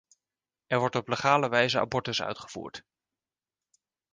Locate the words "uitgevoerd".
2.21-2.83